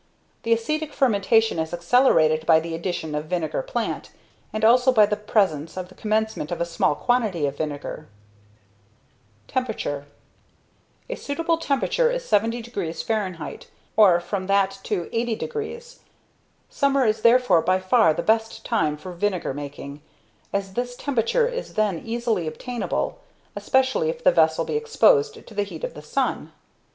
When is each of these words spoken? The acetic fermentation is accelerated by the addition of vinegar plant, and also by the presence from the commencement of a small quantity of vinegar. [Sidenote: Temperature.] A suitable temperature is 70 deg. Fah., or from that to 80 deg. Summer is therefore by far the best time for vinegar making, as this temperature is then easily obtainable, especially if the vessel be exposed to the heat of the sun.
The 0.41 0.51
acetic 0.51 0.93
fermentation 0.93 1.59
is 1.59 1.75
accelerated 1.75 2.47
by 2.47 2.59
the 2.59 2.73
addition 2.73 3.13
of 3.13 3.25
vinegar 3.25 3.61
plant, 3.61 4.09
and 4.51 4.65
also 4.65 4.91
by 4.91 5.05
the 5.05 5.15
presence 5.15 5.75
from 5.75 5.85
the 5.85 5.93
commencement 5.93 6.51
of 6.51 6.59
a 6.59 6.65
small 6.65 6.95
quantity 6.95 7.45
of 7.45 7.55
vinegar. 7.59 8.07
[Sidenote: 9.45 9.47
Temperature.] 9.47 10.05
A 11.07 11.13
suitable 11.15 11.59
temperature 11.59 12.09
is 12.09 12.25
70 12.25 12.63
deg. 12.63 12.95
Fah., 12.95 13.57
or 13.95 14.19
from 14.19 14.47
that 14.47 14.79
to 14.85 15.07
80 15.15 15.35
deg. 15.35 15.83
Summer 16.67 17.05
is 17.05 17.21
therefore 17.21 17.61
by 17.61 17.77
far 17.79 18.11
the 18.15 18.23
best 18.23 18.65
time 18.65 18.97
for 18.97 19.11
vinegar 19.11 19.53
making, 19.53 20.01
as 20.51 20.73
this 20.73 20.95
temperature 20.95 21.47
is 21.47 21.75
then 21.75 22.01
easily 22.03 22.47
obtainable, 22.47 23.19
especially 23.55 24.09
if 24.09 24.23
the 24.23 24.31
vessel 24.31 24.65
be 24.65 24.75
exposed 24.75 25.45
to 25.45 25.53
the 25.53 25.61
heat 25.61 25.83
of 25.83 25.93
the 25.93 26.01
sun. 26.01 26.51